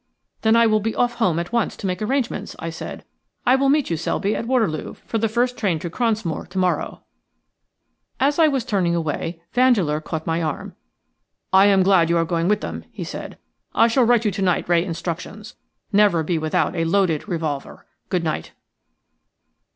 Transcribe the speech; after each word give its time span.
"Then 0.41 0.55
I 0.55 0.65
will 0.65 0.79
be 0.79 0.95
off 0.95 1.17
home 1.17 1.37
at 1.37 1.51
once 1.53 1.77
to 1.77 1.85
make 1.85 2.01
arrangements," 2.01 2.55
I 2.57 2.71
said. 2.71 3.05
"I 3.45 3.55
will 3.55 3.69
meet 3.69 3.91
you, 3.91 3.97
Selby, 3.97 4.35
at 4.35 4.47
Waterloo 4.47 4.95
for 4.95 5.19
the 5.19 5.29
first 5.29 5.55
train 5.59 5.77
to 5.77 5.91
Cronsmoor 5.91 6.47
to 6.49 6.57
morrow." 6.57 7.03
As 8.19 8.39
I 8.39 8.47
was 8.47 8.65
turning 8.65 8.95
away 8.95 9.43
Vandeleur 9.53 10.01
caught 10.01 10.25
my 10.25 10.41
arm. 10.41 10.75
"I 11.53 11.67
am 11.67 11.83
glad 11.83 12.09
you 12.09 12.17
are 12.17 12.25
going 12.25 12.47
with 12.47 12.61
them," 12.61 12.83
he 12.91 13.03
said. 13.03 13.37
"I 13.75 13.87
shall 13.87 14.03
write 14.05 14.23
to 14.23 14.29
you 14.29 14.31
tonight 14.31 14.67
re 14.67 14.83
instructions. 14.83 15.53
Never 15.93 16.23
be 16.23 16.39
without 16.39 16.75
a 16.75 16.83
loaded 16.83 17.27
revolver. 17.27 17.85
Good 18.09 18.23
night." 18.23 18.53